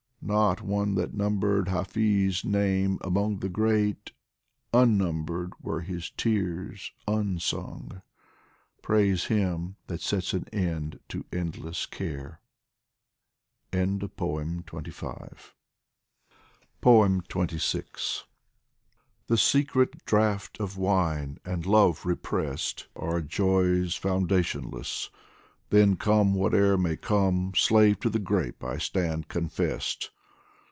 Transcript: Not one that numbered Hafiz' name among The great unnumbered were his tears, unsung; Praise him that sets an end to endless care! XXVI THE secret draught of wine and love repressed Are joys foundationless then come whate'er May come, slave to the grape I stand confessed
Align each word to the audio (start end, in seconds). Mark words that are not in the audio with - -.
Not 0.23 0.61
one 0.61 0.93
that 0.95 1.15
numbered 1.15 1.67
Hafiz' 1.69 2.45
name 2.45 2.99
among 3.01 3.39
The 3.39 3.49
great 3.49 4.11
unnumbered 4.71 5.51
were 5.59 5.81
his 5.81 6.11
tears, 6.15 6.91
unsung; 7.07 8.03
Praise 8.83 9.25
him 9.25 9.77
that 9.87 9.99
sets 9.99 10.33
an 10.33 10.47
end 10.53 10.99
to 11.09 11.25
endless 11.33 11.87
care! 11.87 12.39
XXVI 13.71 15.13
THE 19.27 19.37
secret 19.37 20.05
draught 20.05 20.59
of 20.59 20.77
wine 20.77 21.39
and 21.43 21.65
love 21.65 22.05
repressed 22.05 22.87
Are 22.95 23.21
joys 23.21 23.97
foundationless 23.99 25.09
then 25.71 25.95
come 25.95 26.33
whate'er 26.33 26.77
May 26.77 26.97
come, 26.97 27.53
slave 27.55 27.97
to 28.01 28.09
the 28.09 28.19
grape 28.19 28.61
I 28.61 28.77
stand 28.77 29.29
confessed 29.29 30.11